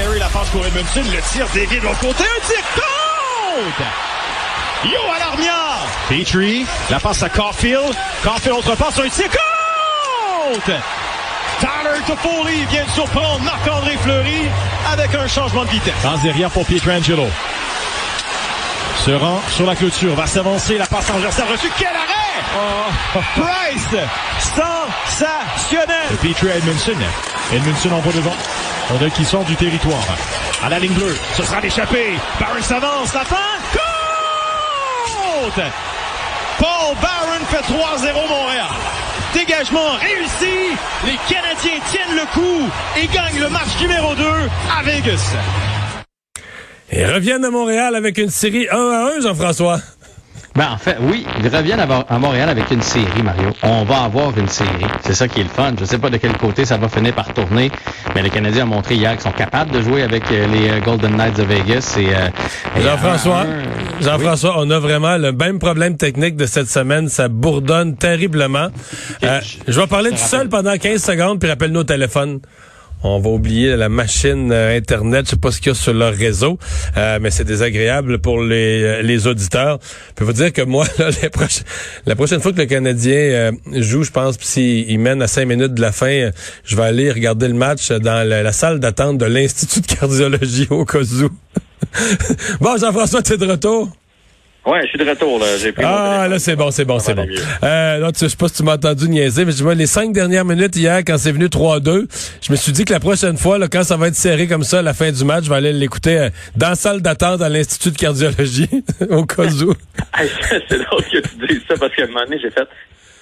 La 0.00 0.28
passe 0.28 0.48
pour 0.48 0.66
Edmondson, 0.66 1.02
le 1.12 1.20
tir 1.30 1.46
dévié 1.52 1.78
de 1.78 1.84
l'autre 1.84 2.00
côté, 2.00 2.24
un 2.24 2.46
tir 2.46 2.62
contre! 2.74 3.82
Yo 4.84 4.98
à 5.14 5.18
l'armière! 5.18 5.78
Petrie, 6.08 6.66
la 6.90 6.98
passe 6.98 7.22
à 7.22 7.28
Caulfield. 7.28 7.94
Caulfield, 8.24 8.56
autre 8.56 8.74
passe, 8.76 8.98
un 8.98 9.08
tir 9.08 9.28
contre! 9.28 10.72
Tyler 11.60 12.00
Toffoli 12.06 12.64
vient 12.70 12.84
de 12.84 12.90
surprendre 12.90 13.40
Marc-André 13.40 13.98
Fleury 14.02 14.48
avec 14.90 15.14
un 15.14 15.28
changement 15.28 15.64
de 15.64 15.70
vitesse. 15.70 15.94
Dans 16.02 16.16
derrière 16.18 16.50
pour 16.50 16.64
Pietrangelo. 16.64 17.26
Se 19.04 19.10
rend 19.12 19.40
sur 19.50 19.66
la 19.66 19.76
clôture, 19.76 20.14
va 20.14 20.26
s'avancer, 20.26 20.78
la 20.78 20.86
passe 20.86 21.06
transversale 21.06 21.48
reçue. 21.52 21.70
Quel 21.78 21.88
arrêt! 21.88 22.42
Oh. 22.56 23.20
Price! 23.36 24.00
Sensationnel! 24.38 25.96
Et 26.12 26.28
Petrie 26.28 26.48
Edmondson. 26.48 26.96
Edmondson 27.52 27.92
envoie 27.92 28.12
devant. 28.12 28.36
On 28.92 29.04
a 29.04 29.10
qui 29.10 29.24
sort 29.24 29.44
du 29.44 29.54
territoire. 29.54 30.04
À 30.62 30.68
la 30.68 30.78
ligne 30.78 30.92
bleue, 30.92 31.16
ce 31.36 31.44
sera 31.44 31.60
l'échappée. 31.60 32.14
Barron 32.40 32.60
s'avance, 32.60 33.14
la 33.14 33.24
fin! 33.24 33.36
Côte! 33.72 35.62
Paul 36.58 36.96
Barron 37.00 37.44
fait 37.48 37.62
3-0 37.72 38.28
Montréal. 38.28 38.66
Dégagement 39.32 39.92
réussi. 40.00 40.76
Les 41.06 41.18
Canadiens 41.32 41.80
tiennent 41.90 42.16
le 42.16 42.26
coup 42.34 42.68
et 43.00 43.06
gagnent 43.06 43.40
le 43.40 43.48
match 43.48 43.80
numéro 43.80 44.14
2 44.14 44.24
à 44.76 44.82
Vegas. 44.82 45.34
Ils 46.92 47.06
reviennent 47.06 47.44
à 47.44 47.50
Montréal 47.50 47.94
avec 47.94 48.18
une 48.18 48.30
série 48.30 48.66
1 48.68 48.76
à 48.76 49.12
1, 49.16 49.20
Jean-François. 49.20 49.78
Ben, 50.56 50.66
en 50.72 50.78
fait, 50.78 50.96
oui, 51.00 51.24
ils 51.38 51.48
reviennent 51.48 51.80
à 51.80 52.18
Montréal 52.18 52.48
avec 52.48 52.70
une 52.72 52.82
série, 52.82 53.22
Mario. 53.22 53.50
On 53.62 53.84
va 53.84 54.02
avoir 54.02 54.36
une 54.36 54.48
série. 54.48 54.84
C'est 55.02 55.14
ça 55.14 55.28
qui 55.28 55.40
est 55.40 55.44
le 55.44 55.48
fun. 55.48 55.72
Je 55.78 55.84
sais 55.84 55.98
pas 55.98 56.10
de 56.10 56.16
quel 56.16 56.36
côté 56.36 56.64
ça 56.64 56.76
va 56.76 56.88
finir 56.88 57.14
par 57.14 57.32
tourner, 57.32 57.70
mais 58.14 58.22
les 58.22 58.30
Canadiens 58.30 58.64
ont 58.64 58.74
montré 58.74 58.96
hier 58.96 59.12
qu'ils 59.12 59.22
sont 59.22 59.32
capables 59.32 59.70
de 59.70 59.80
jouer 59.80 60.02
avec 60.02 60.24
euh, 60.32 60.48
les 60.48 60.70
euh, 60.70 60.80
Golden 60.80 61.14
Knights 61.16 61.36
de 61.36 61.44
Vegas. 61.44 61.96
Et, 61.98 62.08
euh, 62.08 62.28
Jean-François, 62.82 63.46
Jean-François, 64.00 64.54
on 64.58 64.68
a 64.70 64.80
vraiment 64.80 65.16
le 65.18 65.30
même 65.30 65.60
problème 65.60 65.96
technique 65.96 66.34
de 66.34 66.46
cette 66.46 66.68
semaine. 66.68 67.08
Ça 67.08 67.28
bourdonne 67.28 67.96
terriblement. 67.96 68.68
je 69.22 69.80
vais 69.80 69.86
parler 69.86 70.10
tout 70.10 70.16
seul 70.16 70.48
pendant 70.48 70.76
15 70.76 71.00
secondes, 71.00 71.38
puis 71.38 71.48
rappelle 71.48 71.72
nos 71.72 71.84
téléphones. 71.84 72.40
On 73.02 73.18
va 73.18 73.30
oublier 73.30 73.76
la 73.76 73.88
machine 73.88 74.52
euh, 74.52 74.76
Internet. 74.76 75.26
Je 75.26 75.30
sais 75.30 75.36
pas 75.36 75.50
ce 75.50 75.58
qu'il 75.58 75.68
y 75.68 75.70
a 75.70 75.74
sur 75.74 75.94
leur 75.94 76.12
réseau, 76.12 76.58
euh, 76.96 77.18
mais 77.20 77.30
c'est 77.30 77.44
désagréable 77.44 78.18
pour 78.18 78.42
les, 78.42 78.82
euh, 78.82 79.02
les 79.02 79.26
auditeurs. 79.26 79.78
Je 80.10 80.14
peux 80.14 80.24
vous 80.24 80.32
dire 80.32 80.52
que 80.52 80.62
moi, 80.62 80.86
là, 80.98 81.10
la 82.06 82.14
prochaine 82.14 82.40
fois 82.40 82.52
que 82.52 82.58
le 82.58 82.66
Canadien 82.66 83.52
joue, 83.72 84.02
je 84.02 84.10
pense, 84.10 84.36
s'il 84.40 84.98
mène 84.98 85.22
à 85.22 85.26
cinq 85.26 85.46
minutes 85.46 85.74
de 85.74 85.80
la 85.80 85.92
fin, 85.92 86.30
je 86.64 86.76
vais 86.76 86.82
aller 86.82 87.10
regarder 87.10 87.48
le 87.48 87.54
match 87.54 87.90
dans 87.90 88.26
la, 88.26 88.52
salle 88.52 88.80
d'attente 88.80 89.18
de 89.18 89.26
l'Institut 89.26 89.80
de 89.80 89.86
cardiologie 89.86 90.66
au 90.70 90.84
cas 90.84 90.98
bon, 92.60 92.76
Jean-François, 92.76 93.22
tu 93.22 93.32
es 93.32 93.36
de 93.38 93.46
retour? 93.46 93.90
Ouais, 94.66 94.82
je 94.82 94.88
suis 94.88 94.98
de 94.98 95.08
retour, 95.08 95.38
là. 95.38 95.56
J'ai 95.56 95.72
pris 95.72 95.84
ah, 95.86 96.28
là, 96.28 96.38
c'est 96.38 96.54
bon, 96.54 96.70
c'est 96.70 96.84
bon, 96.84 96.98
c'est 96.98 97.14
bon. 97.14 97.26
Euh, 97.62 97.98
là, 97.98 98.12
tu, 98.12 98.24
je 98.24 98.28
sais 98.28 98.36
pas 98.36 98.48
si 98.48 98.56
tu 98.56 98.62
m'as 98.62 98.74
entendu 98.74 99.08
niaiser, 99.08 99.46
mais 99.46 99.52
je 99.52 99.62
vois 99.62 99.74
les 99.74 99.86
cinq 99.86 100.12
dernières 100.12 100.44
minutes 100.44 100.76
hier, 100.76 100.98
quand 100.98 101.16
c'est 101.16 101.32
venu 101.32 101.46
3-2, 101.46 102.06
je 102.42 102.52
me 102.52 102.56
suis 102.56 102.72
dit 102.72 102.84
que 102.84 102.92
la 102.92 103.00
prochaine 103.00 103.38
fois, 103.38 103.56
là, 103.56 103.68
quand 103.68 103.84
ça 103.84 103.96
va 103.96 104.08
être 104.08 104.14
serré 104.14 104.46
comme 104.46 104.62
ça 104.62 104.80
à 104.80 104.82
la 104.82 104.92
fin 104.92 105.10
du 105.10 105.24
match, 105.24 105.44
je 105.44 105.50
vais 105.50 105.56
aller 105.56 105.72
l'écouter 105.72 106.18
euh, 106.18 106.30
dans 106.56 106.70
la 106.70 106.74
salle 106.74 107.00
d'attente 107.00 107.40
à 107.40 107.48
l'Institut 107.48 107.92
de 107.92 107.96
cardiologie, 107.96 108.68
au 109.10 109.24
cas 109.24 109.44
où. 109.44 109.74
c'est 110.68 110.84
drôle 110.84 111.04
que 111.04 111.18
tu 111.20 111.46
dises 111.48 111.62
ça, 111.66 111.76
parce 111.78 111.94
qu'à 111.94 112.04
un 112.04 112.08
moment 112.08 112.24
donné, 112.24 112.38
j'ai 112.42 112.50
fait, 112.50 112.68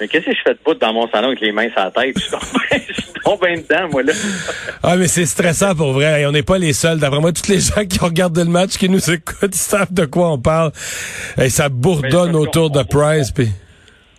mais 0.00 0.08
qu'est-ce 0.08 0.26
que 0.26 0.34
je 0.34 0.42
fais 0.42 0.54
de 0.54 0.60
bout 0.64 0.74
dans 0.74 0.92
mon 0.92 1.08
salon 1.08 1.28
avec 1.28 1.40
les 1.40 1.52
mains 1.52 1.70
sur 1.70 1.84
la 1.84 1.90
tête? 1.90 2.16
Je 2.16 2.22
suis 2.22 2.30
dedans, 3.36 3.88
moi, 3.90 4.02
là. 4.02 4.12
ah, 4.82 4.96
mais 4.96 5.08
c'est 5.08 5.26
stressant 5.26 5.74
pour 5.74 5.92
vrai. 5.92 6.22
Et 6.22 6.26
on 6.26 6.32
n'est 6.32 6.42
pas 6.42 6.58
les 6.58 6.72
seuls. 6.72 6.98
D'après 6.98 7.20
moi, 7.20 7.32
tous 7.32 7.48
les 7.48 7.60
gens 7.60 7.84
qui 7.84 7.98
regardent 7.98 8.38
le 8.38 8.44
match, 8.44 8.76
qui 8.76 8.88
nous 8.88 9.10
écoutent, 9.10 9.54
savent 9.54 9.92
de 9.92 10.04
quoi 10.04 10.32
on 10.32 10.38
parle. 10.38 10.72
Et 11.40 11.48
ça 11.48 11.68
bourdonne 11.68 12.36
autour 12.36 12.70
de 12.70 12.82
Price. 12.82 13.30
Puis... 13.30 13.48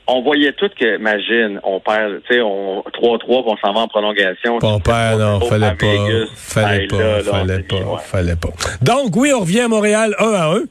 On 0.08 0.22
voyait 0.24 0.54
tout 0.54 0.70
que, 0.80 0.98
imagine, 0.98 1.60
on 1.64 1.80
perd, 1.80 2.22
tu 2.28 2.34
sais, 2.34 2.42
on 2.42 2.80
3-3, 2.82 3.22
on 3.28 3.58
s'en 3.58 3.74
va 3.74 3.82
en 3.82 3.88
prolongation. 3.88 4.58
On 4.62 4.80
perd, 4.80 5.20
non, 5.20 5.40
fallait 5.42 5.76
pas, 5.76 5.86
fallait 6.36 6.88
pas, 6.88 7.22
fallait 7.22 7.60
pas, 7.60 7.98
fallait 8.00 8.36
pas. 8.36 8.50
Donc, 8.82 9.16
oui, 9.16 9.32
on 9.36 9.42
revient 9.42 9.62
à 9.62 9.68
Montréal 9.68 10.16
1 10.18 10.26
à 10.26 10.46
1. 10.56 10.62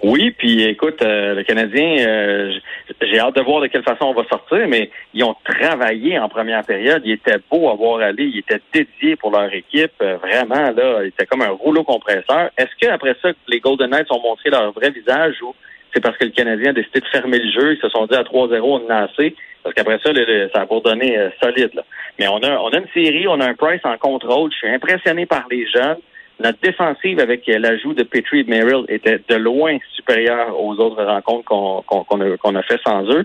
Oui, 0.00 0.30
puis 0.30 0.62
écoute, 0.62 1.02
euh, 1.02 1.34
le 1.34 1.42
Canadien, 1.42 1.96
euh, 2.06 2.52
j'ai 3.00 3.18
hâte 3.18 3.34
de 3.34 3.42
voir 3.42 3.60
de 3.60 3.66
quelle 3.66 3.82
façon 3.82 4.04
on 4.04 4.14
va 4.14 4.22
sortir, 4.28 4.68
mais 4.68 4.90
ils 5.12 5.24
ont 5.24 5.34
travaillé 5.44 6.16
en 6.20 6.28
première 6.28 6.64
période. 6.64 7.02
Ils 7.04 7.14
étaient 7.14 7.40
beaux 7.50 7.68
à 7.68 7.74
voir 7.74 8.00
aller, 8.00 8.24
ils 8.26 8.38
étaient 8.38 8.60
dédiés 8.72 9.16
pour 9.16 9.32
leur 9.32 9.52
équipe. 9.52 9.90
Euh, 10.00 10.16
vraiment, 10.18 10.70
là, 10.70 11.02
ils 11.02 11.08
étaient 11.08 11.26
comme 11.26 11.42
un 11.42 11.50
rouleau 11.50 11.82
compresseur. 11.82 12.50
Est-ce 12.56 12.70
qu'après 12.80 13.16
ça, 13.20 13.30
les 13.48 13.58
Golden 13.58 13.90
Knights 13.90 14.12
ont 14.12 14.22
montré 14.22 14.50
leur 14.50 14.70
vrai 14.70 14.90
visage 14.90 15.42
ou 15.42 15.52
c'est 15.92 16.00
parce 16.00 16.16
que 16.16 16.26
le 16.26 16.30
Canadien 16.30 16.70
a 16.70 16.74
décidé 16.74 17.00
de 17.00 17.06
fermer 17.06 17.38
le 17.40 17.50
jeu, 17.50 17.74
ils 17.74 17.80
se 17.80 17.88
sont 17.88 18.06
dit 18.06 18.14
à 18.14 18.22
3-0, 18.22 18.60
on 18.62 18.90
a 18.90 19.04
assez? 19.04 19.34
Parce 19.64 19.74
qu'après 19.74 19.98
ça, 19.98 20.12
ça 20.54 20.60
a 20.60 20.64
bourdonné 20.66 21.18
solide. 21.42 21.70
Là. 21.74 21.82
Mais 22.20 22.28
on 22.28 22.38
a, 22.38 22.56
on 22.58 22.68
a 22.68 22.78
une 22.78 22.88
série, 22.94 23.26
on 23.26 23.40
a 23.40 23.46
un 23.46 23.54
Price 23.54 23.80
en 23.84 23.96
contrôle. 23.96 24.52
Je 24.52 24.58
suis 24.58 24.68
impressionné 24.68 25.26
par 25.26 25.46
les 25.50 25.66
jeunes. 25.66 25.96
Notre 26.40 26.60
défensive 26.62 27.18
avec 27.18 27.46
l'ajout 27.46 27.94
de 27.94 28.04
Petrie 28.04 28.40
et 28.40 28.44
Merrill 28.44 28.84
était 28.88 29.20
de 29.28 29.34
loin 29.34 29.76
supérieure 29.96 30.58
aux 30.60 30.74
autres 30.74 31.02
rencontres 31.04 31.44
qu'on 31.48 32.54
a, 32.54 32.58
a 32.58 32.62
fait 32.62 32.80
sans 32.86 33.02
eux. 33.10 33.24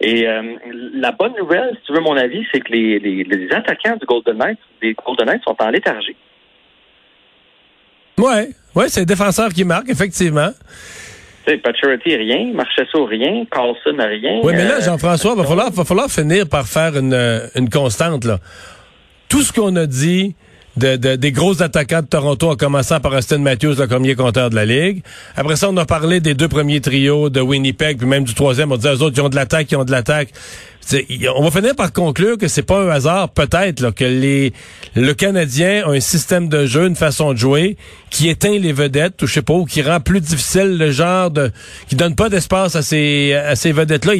Et 0.00 0.26
euh, 0.26 0.56
la 0.94 1.12
bonne 1.12 1.34
nouvelle, 1.38 1.76
si 1.76 1.86
tu 1.86 1.92
veux 1.92 2.00
mon 2.00 2.16
avis, 2.16 2.44
c'est 2.52 2.60
que 2.60 2.72
les, 2.72 2.98
les, 2.98 3.52
attaquants 3.52 3.96
du 3.96 4.06
Golden 4.06 4.38
Knights, 4.38 4.58
des 4.80 4.94
Golden 4.94 5.26
Knights 5.26 5.44
sont 5.44 5.56
en 5.58 5.70
léthargie. 5.70 6.16
Ouais, 8.18 8.48
ouais, 8.74 8.88
c'est 8.88 9.00
le 9.00 9.06
défenseur 9.06 9.50
qui 9.50 9.64
marque, 9.64 9.90
effectivement. 9.90 10.50
Paturity, 11.62 12.16
rien. 12.16 12.52
Marchesso, 12.54 13.04
rien. 13.04 13.44
Carlson, 13.50 13.96
rien. 13.98 14.40
Oui, 14.42 14.54
mais 14.56 14.64
là, 14.64 14.78
euh, 14.78 14.80
Jean-François, 14.80 15.32
il 15.36 15.42
va 15.42 15.44
falloir, 15.44 15.70
va 15.70 15.84
falloir 15.84 16.10
finir 16.10 16.48
par 16.48 16.66
faire 16.66 16.96
une, 16.96 17.40
une 17.54 17.68
constante. 17.68 18.24
Là. 18.24 18.38
Tout 19.28 19.42
ce 19.42 19.52
qu'on 19.52 19.76
a 19.76 19.86
dit 19.86 20.34
de, 20.76 20.96
des 21.16 21.32
gros 21.32 21.62
attaquants 21.62 22.02
de 22.02 22.06
Toronto, 22.06 22.50
en 22.50 22.56
commençant 22.56 23.00
par 23.00 23.12
Austin 23.12 23.38
Matthews, 23.38 23.74
le 23.78 23.86
premier 23.86 24.14
compteur 24.14 24.50
de 24.50 24.54
la 24.54 24.64
Ligue. 24.64 25.02
Après 25.36 25.56
ça, 25.56 25.70
on 25.70 25.76
a 25.76 25.84
parlé 25.84 26.20
des 26.20 26.34
deux 26.34 26.48
premiers 26.48 26.80
trios 26.80 27.30
de 27.30 27.40
Winnipeg, 27.40 27.98
puis 27.98 28.06
même 28.06 28.24
du 28.24 28.34
troisième, 28.34 28.72
on 28.72 28.76
disait, 28.76 28.94
eux 28.94 29.02
autres, 29.02 29.16
ils 29.16 29.22
ont 29.22 29.28
de 29.28 29.36
l'attaque, 29.36 29.70
ils 29.70 29.76
ont 29.76 29.84
de 29.84 29.92
l'attaque 29.92 30.30
on 31.36 31.42
va 31.42 31.50
finir 31.50 31.74
par 31.74 31.92
conclure 31.92 32.38
que 32.38 32.48
c'est 32.48 32.62
pas 32.62 32.78
un 32.78 32.88
hasard, 32.88 33.30
peut-être, 33.30 33.90
que 33.90 34.04
les 34.04 34.52
le 34.94 35.12
Canadien 35.14 35.84
a 35.86 35.90
un 35.90 36.00
système 36.00 36.48
de 36.48 36.66
jeu, 36.66 36.86
une 36.86 36.96
façon 36.96 37.32
de 37.32 37.38
jouer 37.38 37.76
qui 38.10 38.28
éteint 38.28 38.58
les 38.58 38.72
vedettes, 38.72 39.22
ou 39.22 39.26
je 39.26 39.34
sais 39.34 39.42
pas, 39.42 39.54
qui 39.68 39.82
rend 39.82 40.00
plus 40.00 40.20
difficile 40.20 40.78
le 40.78 40.90
genre 40.90 41.30
de, 41.30 41.50
qui 41.88 41.96
donne 41.96 42.14
pas 42.14 42.28
d'espace 42.28 42.76
à 42.76 42.82
ces 42.82 43.32
à 43.34 43.56
ces 43.56 43.72
vedettes-là. 43.72 44.14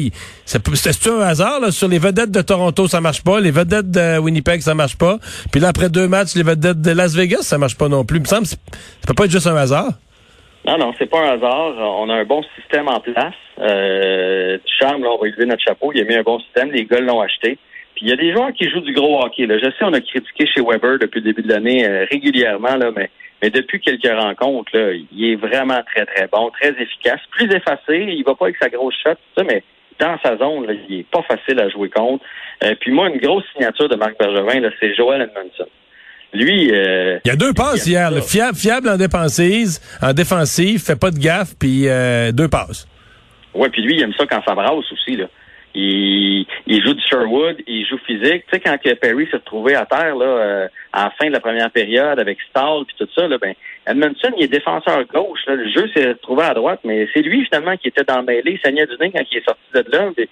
C'est 0.45 1.07
un 1.07 1.19
hasard 1.21 1.59
là, 1.59 1.71
sur 1.71 1.87
les 1.87 1.99
vedettes 1.99 2.31
de 2.31 2.41
Toronto, 2.41 2.87
ça 2.87 3.01
marche 3.01 3.23
pas, 3.23 3.39
les 3.39 3.51
vedettes 3.51 3.91
de 3.91 4.17
Winnipeg, 4.17 4.61
ça 4.61 4.75
marche 4.75 4.97
pas. 4.97 5.19
Puis 5.51 5.61
là 5.61 5.69
après 5.69 5.89
deux 5.89 6.07
matchs, 6.07 6.35
les 6.35 6.43
vedettes 6.43 6.81
de 6.81 6.91
Las 6.91 7.13
Vegas, 7.13 7.43
ça 7.43 7.57
marche 7.57 7.75
pas 7.75 7.87
non 7.87 8.05
plus. 8.05 8.17
Il 8.17 8.23
me 8.23 8.27
semble, 8.27 8.47
ça 8.47 8.57
peut 9.07 9.13
pas 9.13 9.25
être 9.25 9.31
juste 9.31 9.47
un 9.47 9.55
hasard. 9.55 9.93
Non, 10.67 10.77
non, 10.79 10.93
c'est 10.97 11.09
pas 11.09 11.19
un 11.19 11.35
hasard. 11.35 11.75
On 11.77 12.09
a 12.09 12.15
un 12.15 12.25
bon 12.25 12.41
système 12.55 12.87
en 12.87 12.99
place. 12.99 13.35
Euh, 13.59 14.57
Charme, 14.79 15.03
là, 15.03 15.11
on 15.11 15.17
va 15.17 15.27
élever 15.27 15.45
notre 15.45 15.63
chapeau. 15.63 15.91
Il 15.93 16.01
a 16.01 16.05
mis 16.05 16.15
un 16.15 16.23
bon 16.23 16.39
système. 16.39 16.71
Les 16.71 16.85
gars 16.85 16.99
l'ont 16.99 17.21
acheté. 17.21 17.59
Puis 17.95 18.05
il 18.05 18.09
y 18.09 18.11
a 18.11 18.15
des 18.15 18.33
joueurs 18.33 18.51
qui 18.51 18.69
jouent 18.69 18.81
du 18.81 18.93
gros 18.93 19.23
hockey. 19.23 19.45
Là. 19.45 19.59
Je 19.59 19.65
sais, 19.65 19.83
on 19.83 19.93
a 19.93 20.01
critiqué 20.01 20.47
chez 20.47 20.61
Weber 20.61 20.97
depuis 20.99 21.19
le 21.19 21.25
début 21.25 21.43
de 21.43 21.53
l'année 21.53 21.87
euh, 21.87 22.05
régulièrement, 22.09 22.75
là, 22.75 22.91
mais, 22.95 23.09
mais 23.41 23.49
depuis 23.49 23.79
quelques 23.79 24.11
rencontres, 24.11 24.75
là, 24.75 24.91
il 24.91 25.31
est 25.31 25.35
vraiment 25.35 25.81
très, 25.93 26.05
très 26.05 26.27
bon, 26.27 26.49
très 26.49 26.69
efficace, 26.81 27.21
plus 27.31 27.49
effacé. 27.53 28.05
Il 28.09 28.23
va 28.23 28.35
pas 28.35 28.45
avec 28.45 28.57
sa 28.57 28.69
grosse 28.69 28.95
shot, 29.01 29.15
ça, 29.37 29.43
mais 29.43 29.63
dans 29.99 30.17
sa 30.23 30.35
zone, 30.35 30.65
là, 30.65 30.73
il 30.89 30.99
est 30.99 31.09
pas 31.09 31.21
facile 31.21 31.59
à 31.59 31.69
jouer 31.69 31.89
contre. 31.89 32.25
Euh, 32.63 32.75
puis 32.79 32.91
moi, 32.91 33.09
une 33.09 33.19
grosse 33.19 33.45
signature 33.53 33.87
de 33.87 33.95
Marc 33.95 34.17
Bergevin, 34.19 34.69
c'est 34.79 34.93
Joel 34.95 35.21
Edmondson. 35.21 35.69
Lui, 36.33 36.71
euh, 36.71 37.17
il 37.23 37.29
y 37.29 37.31
a 37.31 37.35
deux 37.35 37.53
passes 37.53 37.87
hier. 37.87 38.11
Le 38.11 38.21
fiable, 38.21 38.57
fiable 38.57 38.89
en 38.89 38.97
défensive, 38.97 39.79
en 40.01 40.13
défensive, 40.13 40.83
fait 40.83 40.99
pas 40.99 41.11
de 41.11 41.17
gaffe, 41.17 41.53
puis 41.57 41.87
euh, 41.87 42.31
deux 42.31 42.49
passes. 42.49 42.87
Ouais, 43.53 43.69
puis 43.69 43.81
lui, 43.81 43.95
il 43.95 44.01
aime 44.01 44.13
ça 44.17 44.25
quand 44.25 44.41
ça 44.45 44.53
brasse 44.53 44.91
aussi 44.91 45.15
là. 45.15 45.27
Il, 45.77 46.45
il 46.67 46.83
joue 46.85 46.93
du 46.93 47.01
Sherwood, 47.01 47.57
il 47.67 47.85
joue 47.85 47.97
physique. 48.05 48.45
Tu 48.47 48.53
sais, 48.53 48.59
quand 48.61 48.77
Perry 49.01 49.27
s'est 49.29 49.37
retrouvé 49.37 49.75
à 49.75 49.85
terre 49.85 50.15
là, 50.15 50.25
euh, 50.25 50.67
à 50.93 51.05
la 51.05 51.11
fin 51.11 51.27
de 51.27 51.33
la 51.33 51.41
première 51.41 51.69
période 51.69 52.17
avec 52.17 52.37
Stahl 52.49 52.85
puis 52.85 52.95
tout 52.97 53.09
ça, 53.13 53.27
là, 53.27 53.37
ben 53.37 53.53
Edmondson, 53.85 54.31
il 54.37 54.45
est 54.45 54.47
défenseur 54.47 55.03
gauche. 55.05 55.39
Là. 55.47 55.55
Le 55.55 55.69
jeu 55.69 55.89
s'est 55.93 56.09
retrouvé 56.09 56.43
à 56.43 56.53
droite, 56.53 56.79
mais 56.85 57.09
c'est 57.13 57.21
lui 57.21 57.43
finalement 57.43 57.75
qui 57.75 57.89
était 57.89 58.05
dans 58.05 58.19
le 58.19 58.23
mêlée, 58.23 58.53
il 58.53 58.59
saignait 58.63 58.85
du 58.85 58.95
nez 59.01 59.11
quand 59.11 59.23
il 59.29 59.37
est 59.37 59.45
sorti 59.45 59.61
de 59.73 59.85
là. 59.91 60.11
Puis, 60.15 60.27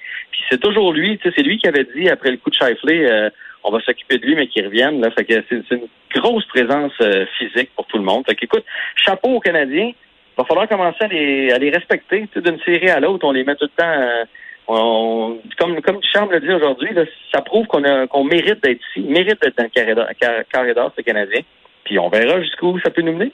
c'est 0.49 0.61
toujours 0.61 0.93
lui, 0.93 1.17
tu 1.17 1.27
sais, 1.27 1.33
c'est 1.35 1.43
lui 1.43 1.57
qui 1.57 1.67
avait 1.67 1.87
dit 1.93 2.09
après 2.09 2.31
le 2.31 2.37
coup 2.37 2.49
de 2.49 2.55
Shifley, 2.55 3.29
on 3.63 3.71
va 3.71 3.79
s'occuper 3.81 4.17
de 4.17 4.25
lui, 4.25 4.35
mais 4.35 4.47
qu'il 4.47 4.65
revienne. 4.65 5.01
Là. 5.01 5.09
C'est, 5.15 5.51
une 5.71 5.87
grosse 6.13 6.45
présence 6.45 6.93
euh, 7.01 7.25
physique 7.37 7.71
pour 7.75 7.85
tout 7.87 7.97
le 7.97 8.03
monde. 8.03 8.23
Fait 8.27 8.35
qu'écoute, 8.35 8.65
chapeau 8.95 9.35
aux 9.35 9.39
Canadiens. 9.39 9.91
Il 10.35 10.41
va 10.41 10.45
falloir 10.45 10.67
commencer 10.67 11.03
à 11.03 11.07
les, 11.07 11.69
respecter. 11.69 12.27
d'une 12.35 12.59
série 12.61 12.89
à 12.89 12.99
l'autre, 12.99 13.25
on 13.25 13.31
les 13.31 13.43
met 13.43 13.55
tout 13.55 13.65
le 13.65 13.83
temps. 13.83 13.85
Euh, 13.85 14.25
comme 14.65 15.81
comme 15.81 15.99
Charles 16.01 16.31
le 16.31 16.39
dit 16.39 16.51
aujourd'hui, 16.51 16.89
ça 17.33 17.41
prouve 17.41 17.67
qu'on 17.67 17.83
qu'on 18.07 18.23
mérite 18.23 18.63
d'être 18.63 18.79
ici, 18.89 19.05
mérite 19.05 19.41
d'être 19.41 19.57
dans 19.57 19.65
le 19.65 20.43
carré 20.49 20.73
d'or, 20.73 20.91
ce 20.95 21.01
Canadien. 21.01 21.41
Puis 21.83 21.99
on 21.99 22.09
verra 22.09 22.41
jusqu'où 22.41 22.79
ça 22.79 22.89
peut 22.89 23.01
nous 23.01 23.13
mener. 23.13 23.31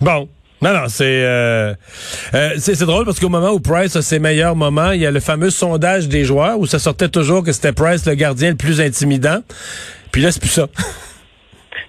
Bon. 0.00 0.28
Non, 0.64 0.72
non, 0.72 0.88
c'est 0.88 1.04
euh, 1.04 1.74
euh, 2.32 2.54
c'est 2.56 2.80
drôle 2.86 3.04
parce 3.04 3.20
qu'au 3.20 3.28
moment 3.28 3.50
où 3.50 3.60
Price 3.60 3.96
a 3.96 4.00
ses 4.00 4.18
meilleurs 4.18 4.56
moments, 4.56 4.92
il 4.92 5.02
y 5.02 5.04
a 5.04 5.10
le 5.10 5.20
fameux 5.20 5.50
sondage 5.50 6.08
des 6.08 6.24
joueurs 6.24 6.58
où 6.58 6.64
ça 6.64 6.78
sortait 6.78 7.10
toujours 7.10 7.44
que 7.44 7.52
c'était 7.52 7.74
Price 7.74 8.06
le 8.06 8.14
gardien 8.14 8.48
le 8.48 8.56
plus 8.56 8.80
intimidant. 8.80 9.40
Puis 10.10 10.22
là, 10.22 10.32
c'est 10.32 10.40
plus 10.40 10.48
ça. 10.48 10.68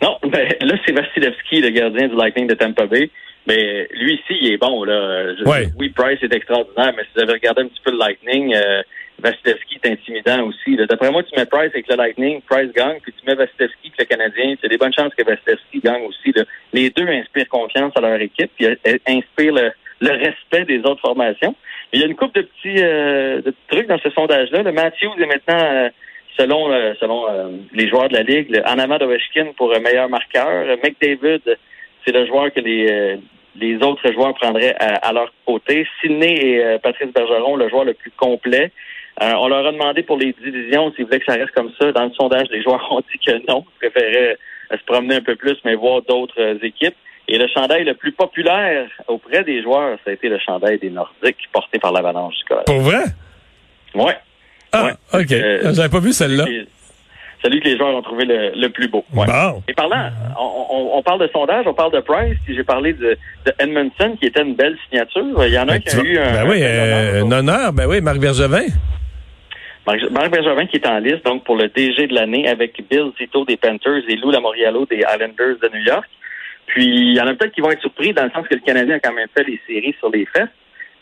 Non, 0.05 0.19
ben, 0.29 0.47
là, 0.61 0.75
c'est 0.85 0.91
Vasilevski, 0.91 1.61
le 1.61 1.69
gardien 1.69 2.07
du 2.07 2.15
Lightning 2.15 2.47
de 2.47 2.53
Tampa 2.53 2.85
Bay. 2.85 3.09
Mais 3.47 3.87
lui 3.93 4.15
ici, 4.15 4.37
il 4.41 4.53
est 4.53 4.57
bon. 4.57 4.83
Là. 4.83 5.33
Oui, 5.45 5.89
Price 5.89 6.21
est 6.21 6.33
extraordinaire, 6.33 6.93
mais 6.95 7.03
si 7.03 7.09
vous 7.15 7.21
avez 7.21 7.33
regardé 7.33 7.63
un 7.63 7.67
petit 7.67 7.81
peu 7.83 7.91
le 7.91 7.97
Lightning, 7.97 8.53
euh, 8.55 8.81
Vasilevski 9.19 9.79
est 9.83 9.89
intimidant 9.91 10.43
aussi. 10.47 10.75
D'après 10.75 11.11
moi, 11.11 11.23
tu 11.23 11.35
mets 11.37 11.45
Price 11.45 11.71
avec 11.73 11.87
le 11.87 11.95
Lightning, 11.95 12.41
Price 12.41 12.71
gagne, 12.73 12.99
puis 13.01 13.13
tu 13.13 13.25
mets 13.25 13.35
Vasilevski 13.35 13.91
avec 13.97 13.99
le 13.99 14.05
Canadien. 14.05 14.55
C'est 14.61 14.69
des 14.69 14.77
bonnes 14.77 14.93
chances 14.93 15.13
que 15.15 15.23
Vasilevski 15.23 15.79
gagne 15.79 16.03
aussi. 16.05 16.33
Les 16.73 16.89
deux 16.89 17.07
inspirent 17.07 17.49
confiance 17.49 17.93
à 17.95 18.01
leur 18.01 18.19
équipe, 18.19 18.51
puis 18.57 18.67
inspirent 19.07 19.53
le, 19.53 19.71
respect 20.01 20.65
des 20.65 20.79
autres 20.79 21.01
formations. 21.01 21.55
il 21.93 22.01
y 22.01 22.03
a 22.03 22.07
une 22.07 22.15
couple 22.15 22.41
de 22.41 22.47
petits, 22.47 22.83
euh, 22.83 23.37
de 23.37 23.51
petits 23.51 23.67
trucs 23.69 23.87
dans 23.87 23.99
ce 23.99 24.09
sondage-là. 24.09 24.63
Le 24.63 24.71
Matthews 24.71 25.13
est 25.19 25.25
maintenant, 25.25 25.63
euh, 25.63 25.89
selon, 26.37 26.71
euh, 26.71 26.93
selon 26.99 27.25
les 27.73 27.87
joueurs 27.87 28.09
de 28.09 28.13
la 28.15 28.23
Ligue, 28.23 28.49
le 28.49 28.67
Anamad 28.67 29.01
Ovechkin 29.01 29.47
pour 29.57 29.73
un 29.73 29.79
meilleur 29.79 30.09
marqueur. 30.09 30.77
McDavid, 30.83 31.41
c'est 32.05 32.11
le 32.11 32.25
joueur 32.27 32.51
que 32.53 32.59
les, 32.59 33.17
les 33.55 33.75
autres 33.77 34.11
joueurs 34.11 34.33
prendraient 34.35 34.75
à, 34.79 35.11
leur 35.13 35.31
côté. 35.45 35.87
Sidney 36.01 36.35
et 36.35 36.77
Patrice 36.81 37.13
Bergeron, 37.13 37.55
le 37.55 37.69
joueur 37.69 37.85
le 37.85 37.93
plus 37.93 38.11
complet. 38.11 38.71
Euh, 39.21 39.31
on 39.37 39.47
leur 39.47 39.65
a 39.65 39.71
demandé 39.71 40.03
pour 40.03 40.17
les 40.17 40.33
divisions 40.33 40.91
s'ils 40.93 41.05
voulaient 41.05 41.19
que 41.19 41.25
ça 41.25 41.37
reste 41.37 41.51
comme 41.51 41.71
ça. 41.79 41.91
Dans 41.93 42.03
le 42.03 42.11
sondage, 42.11 42.47
les 42.51 42.61
joueurs 42.61 42.85
ont 42.91 42.99
dit 42.99 43.19
que 43.25 43.31
non. 43.49 43.65
Ils 43.81 43.89
préféraient 43.89 44.37
euh, 44.71 44.77
se 44.77 44.83
promener 44.83 45.15
un 45.15 45.21
peu 45.21 45.35
plus, 45.35 45.57
mais 45.63 45.75
voir 45.75 46.01
d'autres 46.01 46.39
euh, 46.39 46.57
équipes. 46.61 46.95
Et 47.27 47.37
le 47.37 47.47
chandail 47.47 47.85
le 47.85 47.95
plus 47.95 48.11
populaire 48.11 48.87
auprès 49.07 49.43
des 49.43 49.63
joueurs, 49.63 49.97
ça 50.03 50.11
a 50.11 50.13
été 50.13 50.29
le 50.29 50.37
chandail 50.37 50.77
des 50.79 50.89
Nordiques 50.89 51.49
porté 51.51 51.79
par 51.79 51.91
l'Avalanche 51.91 52.35
du 52.35 52.55
Pour 52.65 52.81
vrai? 52.81 53.03
Oui. 53.95 54.11
OK. 55.19 55.73
J'avais 55.73 55.89
pas 55.89 55.99
vu 55.99 56.13
celle-là. 56.13 56.45
Celui 57.43 57.59
que 57.59 57.65
les 57.65 57.77
joueurs 57.77 57.95
ont 57.95 58.01
trouvé 58.01 58.25
le, 58.25 58.67
plus 58.69 58.87
beau. 58.87 59.05
Ouais. 59.13 59.25
Et 59.67 59.73
parlant, 59.73 60.09
on, 60.39 61.01
parle 61.03 61.21
de 61.21 61.29
sondage, 61.31 61.65
on 61.67 61.73
parle 61.73 61.91
de 61.91 61.99
Price, 61.99 62.37
puis 62.43 62.55
j'ai 62.55 62.63
parlé 62.63 62.93
de, 62.93 63.17
Edmondson, 63.59 64.15
qui 64.19 64.27
était 64.27 64.41
une 64.41 64.55
belle 64.55 64.75
signature. 64.89 65.45
Il 65.45 65.53
y 65.53 65.59
en 65.59 65.67
a 65.67 65.73
ben, 65.73 65.79
qui 65.79 65.95
a 65.95 66.01
eu 66.01 66.17
un, 66.17 66.31
ben 66.31 66.49
oui, 66.49 66.63
un, 66.63 67.31
honneur. 67.31 67.71
Ben 67.73 67.85
oui, 67.87 68.01
Marc 68.01 68.17
Bergevin. 68.17 68.65
Marc 69.85 70.31
Bergevin 70.31 70.65
qui 70.65 70.77
est 70.77 70.87
en 70.87 70.97
liste 70.97 71.23
donc 71.23 71.43
pour 71.43 71.55
le 71.55 71.67
DG 71.67 72.07
de 72.07 72.15
l'année 72.15 72.47
avec 72.47 72.81
Bill 72.89 73.11
Zito 73.19 73.45
des 73.45 73.57
Panthers 73.57 74.01
et 74.07 74.15
Lou 74.15 74.31
Lamoriello 74.31 74.87
des 74.87 74.97
Islanders 74.97 75.57
de 75.61 75.69
New 75.77 75.83
York. 75.83 76.09
Puis 76.65 76.85
il 76.85 77.15
y 77.15 77.21
en 77.21 77.27
a 77.27 77.35
peut-être 77.35 77.53
qui 77.53 77.61
vont 77.61 77.69
être 77.69 77.81
surpris 77.81 78.11
dans 78.13 78.23
le 78.23 78.31
sens 78.31 78.47
que 78.47 78.55
le 78.55 78.61
Canadien 78.61 78.95
a 78.95 78.99
quand 78.99 79.13
même 79.13 79.27
fait 79.37 79.43
des 79.43 79.59
séries 79.67 79.95
sur 79.99 80.09
les 80.09 80.25
fesses. 80.25 80.49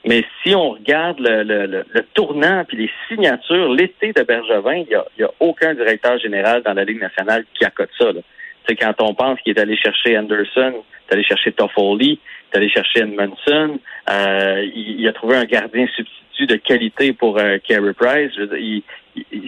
Mais 0.06 0.26
si 0.44 0.54
on 0.54 0.72
regarde 0.72 1.20
le, 1.20 1.44
le, 1.44 1.66
le, 1.66 2.02
tournant 2.14 2.66
puis 2.66 2.78
les 2.78 2.92
signatures, 3.08 3.74
l'été 3.74 4.12
de 4.12 4.22
Bergevin, 4.24 4.76
il 4.76 4.88
n'y 4.88 4.96
a, 4.96 5.06
y 5.18 5.24
a, 5.24 5.32
aucun 5.40 5.74
directeur 5.74 6.20
général 6.20 6.62
dans 6.64 6.74
la 6.74 6.84
Ligue 6.84 7.00
nationale 7.00 7.46
qui 7.54 7.64
accote 7.64 7.90
ça. 7.98 8.12
C'est 8.68 8.76
quand 8.76 8.94
on 9.00 9.14
pense 9.14 9.40
qu'il 9.42 9.58
est 9.58 9.62
allé 9.62 9.78
chercher 9.78 10.18
Anderson, 10.18 10.84
est 11.10 11.14
allé 11.14 11.24
chercher 11.24 11.54
Toffoli, 11.54 12.20
est 12.52 12.58
allé 12.58 12.70
chercher 12.70 13.00
Edmondson, 13.00 13.80
euh, 14.10 14.66
il, 14.76 15.08
a 15.08 15.14
trouvé 15.14 15.38
un 15.38 15.46
gardien 15.46 15.88
substitut 15.96 16.48
de 16.48 16.56
qualité 16.56 17.14
pour 17.14 17.38
euh, 17.40 17.58
Carey 17.66 17.94
Price. 17.94 18.32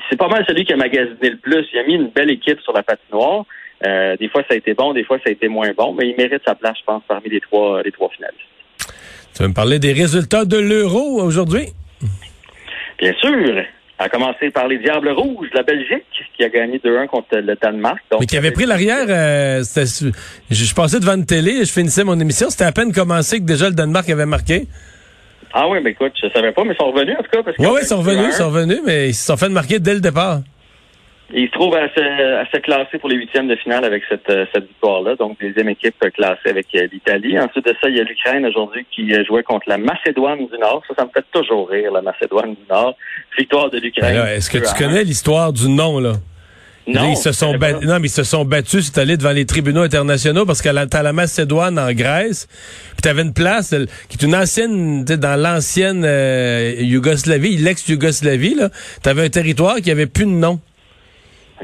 c'est 0.09 0.17
pas 0.17 0.27
mal 0.27 0.45
celui 0.47 0.63
qui 0.63 0.73
a 0.73 0.77
magasiné 0.77 1.31
le 1.31 1.37
plus. 1.37 1.67
Il 1.73 1.79
a 1.79 1.83
mis 1.83 1.95
une 1.95 2.09
belle 2.09 2.31
équipe 2.31 2.61
sur 2.61 2.73
la 2.73 2.83
patinoire. 2.83 3.45
Euh, 3.85 4.15
des 4.17 4.29
fois, 4.29 4.41
ça 4.47 4.53
a 4.53 4.57
été 4.57 4.73
bon, 4.73 4.93
des 4.93 5.03
fois, 5.03 5.17
ça 5.17 5.29
a 5.29 5.31
été 5.31 5.49
moins 5.49 5.71
bon, 5.75 5.93
mais 5.93 6.07
il 6.07 6.15
mérite 6.15 6.41
sa 6.45 6.55
place, 6.55 6.77
je 6.79 6.85
pense, 6.85 7.03
parmi 7.07 7.29
les 7.29 7.41
trois, 7.41 7.83
les 7.83 7.91
trois 7.91 8.09
finalistes. 8.09 8.54
Tu 9.35 9.41
vas 9.41 9.49
me 9.49 9.53
parler 9.53 9.79
des 9.79 9.91
résultats 9.91 10.45
de 10.45 10.57
l'euro 10.57 11.21
aujourd'hui? 11.21 11.67
Bien 12.99 13.13
sûr. 13.19 13.63
À 13.99 14.07
commencer 14.07 14.49
par 14.49 14.67
les 14.69 14.77
Diables 14.77 15.09
Rouges 15.09 15.49
de 15.51 15.57
la 15.57 15.63
Belgique, 15.63 16.05
qui 16.37 16.43
a 16.43 16.49
gagné 16.49 16.77
2-1 16.77 17.07
contre 17.07 17.37
le 17.37 17.55
Danemark. 17.61 17.99
Mais 18.17 18.25
qui 18.27 18.37
avait 18.37 18.51
pris 18.51 18.65
l'arrière, 18.65 19.05
euh, 19.09 19.61
je, 19.61 20.73
passais 20.73 20.99
devant 21.01 21.15
une 21.15 21.25
télé, 21.25 21.65
je 21.65 21.71
finissais 21.71 22.05
mon 22.05 22.17
émission, 22.17 22.49
c'était 22.49 22.63
à 22.63 22.71
peine 22.71 22.93
commencé 22.93 23.39
que 23.39 23.45
déjà 23.45 23.67
le 23.67 23.75
Danemark 23.75 24.09
avait 24.09 24.25
marqué. 24.25 24.67
Ah 25.53 25.67
oui, 25.67 25.79
mais 25.83 25.91
écoute, 25.91 26.13
je 26.21 26.29
savais 26.29 26.53
pas, 26.53 26.63
mais 26.63 26.73
ils 26.73 26.77
sont 26.77 26.91
revenus 26.91 27.15
en 27.19 27.23
tout 27.23 27.29
cas. 27.31 27.51
oui, 27.59 27.67
oui, 27.67 27.79
ils 27.81 27.87
sont 27.87 27.97
revenus, 27.97 28.27
ils 28.27 28.33
sont 28.33 28.49
revenus, 28.49 28.79
mais 28.85 29.09
ils 29.09 29.13
se 29.13 29.25
sont 29.25 29.37
fait 29.37 29.49
marquer 29.49 29.79
dès 29.79 29.93
le 29.93 30.01
départ. 30.01 30.39
Il 31.33 31.47
se 31.47 31.51
trouve 31.53 31.75
assez, 31.75 32.01
assez 32.01 32.61
classé 32.61 32.99
pour 32.99 33.09
les 33.09 33.15
huitièmes 33.15 33.47
de 33.47 33.55
finale 33.55 33.83
avec 33.83 34.03
cette, 34.07 34.29
euh, 34.29 34.45
cette 34.53 34.67
victoire-là. 34.67 35.15
Donc, 35.15 35.39
deuxième 35.41 35.69
équipe 35.69 35.95
classée 36.13 36.49
avec 36.49 36.67
euh, 36.75 36.87
l'Italie. 36.91 37.39
Ensuite 37.39 37.65
de 37.65 37.75
ça, 37.81 37.89
il 37.89 37.97
y 37.97 37.99
a 37.99 38.03
l'Ukraine 38.03 38.45
aujourd'hui 38.45 38.85
qui 38.91 39.11
euh, 39.11 39.23
jouait 39.25 39.41
contre 39.41 39.67
la 39.67 39.79
Macédoine 39.79 40.45
du 40.45 40.57
Nord. 40.59 40.83
Ça, 40.87 40.93
ça 40.99 41.05
me 41.05 41.09
fait 41.09 41.25
toujours 41.31 41.67
rire, 41.67 41.91
la 41.91 42.03
Macédoine 42.03 42.53
du 42.53 42.61
Nord. 42.69 42.95
Victoire 43.37 43.71
de 43.71 43.79
l'Ukraine. 43.79 44.27
Est-ce 44.27 44.51
que 44.51 44.59
tu 44.59 44.73
connais 44.75 45.03
l'histoire 45.03 45.51
du 45.51 45.67
nom, 45.67 45.99
là? 45.99 46.13
Non, 46.87 47.09
ils 47.09 47.17
se 47.17 47.31
sont 47.31 47.53
non, 47.53 47.99
mais 47.99 48.07
ils 48.07 48.09
se 48.09 48.23
sont 48.23 48.45
battus, 48.45 48.91
c'est 48.93 49.01
allé 49.01 49.17
devant 49.17 49.31
les 49.31 49.47
tribunaux 49.47 49.81
internationaux 49.81 50.45
parce 50.45 50.61
que 50.61 50.69
t'as 50.85 51.01
la 51.01 51.13
Macédoine 51.13 51.79
en 51.79 51.91
Grèce, 51.93 52.47
puis 52.91 53.01
t'avais 53.01 53.23
une 53.23 53.33
place 53.33 53.73
qui 54.07 54.19
est 54.19 54.23
une 54.23 54.35
ancienne, 54.35 55.03
dans 55.03 55.41
l'ancienne 55.41 56.03
Yougoslavie, 56.79 57.57
l'ex-Yougoslavie, 57.57 58.53
là, 58.53 58.69
t'avais 59.01 59.25
un 59.25 59.29
territoire 59.29 59.77
qui 59.77 59.89
avait 59.89 60.05
plus 60.05 60.25
de 60.25 60.29
nom. 60.29 60.59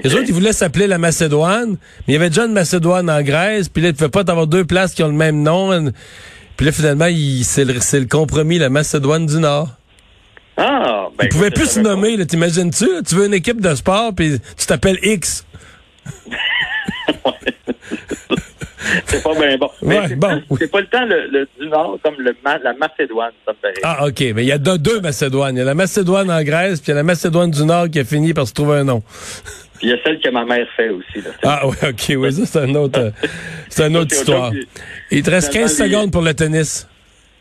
Les 0.04 0.14
autres, 0.16 0.26
ils 0.28 0.34
voulaient 0.34 0.54
s'appeler 0.54 0.88
la 0.88 0.98
Macédoine, 0.98 1.72
mais 1.72 1.78
il 2.08 2.14
y 2.14 2.16
avait 2.16 2.30
déjà 2.30 2.46
une 2.46 2.54
Macédoine 2.54 3.10
en 3.10 3.22
Grèce, 3.22 3.68
puis 3.68 3.84
là, 3.84 3.90
il 3.90 4.02
ne 4.02 4.08
pas 4.08 4.22
avoir 4.22 4.48
deux 4.48 4.64
places 4.66 4.94
qui 4.94 5.04
ont 5.04 5.08
le 5.08 5.14
même 5.14 5.44
nom. 5.44 5.92
Puis 6.56 6.66
là, 6.66 6.72
finalement, 6.72 7.08
c'est 7.44 7.66
le, 7.66 8.06
compromis, 8.06 8.58
la 8.58 8.70
Macédoine 8.70 9.26
du 9.26 9.38
Nord. 9.38 9.70
Ah, 10.58 11.08
ben. 11.18 11.26
Ils 11.26 11.30
pouvaient 11.30 11.52
plus 11.52 11.72
se 11.72 11.80
nommer, 11.80 12.26
t'imagines-tu? 12.26 13.04
Tu 13.08 13.16
veux 13.16 13.26
une 13.26 13.34
équipe 13.34 13.60
de 13.60 13.76
sport, 13.76 14.14
puis 14.16 14.40
tu 14.58 14.66
t'appelles 14.66 15.00
X. 15.04 15.46
c'est 19.06 19.24
pas 19.24 19.34
bien 19.36 19.58
bon. 19.58 19.70
c'est 19.80 20.16
bon. 20.16 20.42
pas 20.72 20.82
le 20.82 20.88
temps 20.88 21.06
le, 21.06 21.48
du 21.60 21.68
Nord 21.70 22.00
comme 22.04 22.16
le, 22.18 22.36
la 22.44 22.74
Macédoine, 22.74 23.32
ça 23.46 23.54
me 23.54 23.72
Ah, 23.84 24.06
OK. 24.08 24.20
Mais 24.36 24.44
il 24.44 24.48
y 24.48 24.52
a 24.52 24.58
deux 24.58 25.00
Macédoines. 25.02 25.56
Il 25.56 25.60
y 25.60 25.62
a 25.62 25.66
la 25.66 25.76
Macédoine 25.76 26.32
en 26.32 26.42
Grèce, 26.44 26.80
puis 26.80 26.92
il 26.92 26.92
y 26.92 26.94
a 26.94 26.96
la 26.96 27.04
Macédoine 27.04 27.52
du 27.52 27.64
Nord 27.66 27.90
qui 27.90 28.00
a 28.00 28.06
fini 28.06 28.34
par 28.34 28.48
se 28.48 28.54
trouver 28.54 28.78
un 28.78 28.84
nom 28.86 29.04
il 29.82 29.90
y 29.90 29.94
a 29.94 29.98
celle 30.04 30.20
que 30.20 30.30
ma 30.30 30.46
mère 30.46 30.68
fait 30.76 30.90
aussi. 30.90 31.22
Là. 31.24 31.32
Ah 31.44 31.62
oui, 31.68 31.76
OK, 31.84 32.16
oui, 32.18 32.32
ça 32.32 32.46
c'est 32.46 32.66
une 32.66 32.78
autre, 32.78 33.12
c'est 33.70 33.88
une 33.88 33.98
autre 33.98 34.14
histoire. 34.14 34.52
Il 35.10 35.24
te 35.24 35.32
reste 35.32 35.52
15 35.52 35.78
secondes 35.78 36.12
pour 36.12 36.22
le 36.22 36.34
tennis. 36.34 36.88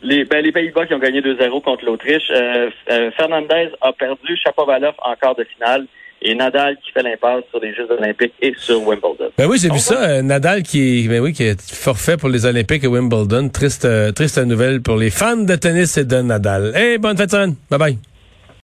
Les, 0.02 0.24
ben, 0.24 0.42
les 0.42 0.52
Pays-Bas 0.52 0.86
qui 0.86 0.94
ont 0.94 0.98
gagné 0.98 1.20
2-0 1.20 1.62
contre 1.62 1.84
l'Autriche. 1.84 2.30
Euh, 2.30 2.70
euh, 2.90 3.10
Fernandez 3.16 3.68
a 3.82 3.92
perdu 3.92 4.34
Chapovalov 4.42 4.94
en 5.02 5.14
quart 5.14 5.34
de 5.34 5.44
finale 5.44 5.86
et 6.22 6.34
Nadal 6.34 6.76
qui 6.82 6.90
fait 6.92 7.02
l'impasse 7.02 7.44
sur 7.50 7.60
les 7.60 7.74
Jeux 7.74 7.90
olympiques 7.90 8.32
et 8.40 8.54
sur 8.56 8.82
Wimbledon. 8.86 9.30
Ben 9.36 9.46
oui, 9.46 9.58
j'ai 9.60 9.68
vu 9.68 9.78
ça. 9.78 10.02
Euh, 10.02 10.22
Nadal 10.22 10.62
qui, 10.62 11.06
ben 11.06 11.20
oui, 11.20 11.34
qui 11.34 11.44
est 11.44 11.60
forfait 11.74 12.16
pour 12.16 12.30
les 12.30 12.46
Olympiques 12.46 12.84
et 12.84 12.86
Wimbledon. 12.86 13.50
Triste, 13.50 13.86
triste 14.14 14.38
nouvelle 14.38 14.80
pour 14.80 14.96
les 14.96 15.10
fans 15.10 15.36
de 15.36 15.56
tennis 15.56 15.98
et 15.98 16.04
de 16.04 16.16
Nadal. 16.16 16.72
Hey, 16.74 16.96
bonne 16.96 17.18
fête 17.18 17.26
de 17.26 17.32
semaine. 17.32 17.54
Bye 17.70 17.78
bye. 17.78 18.09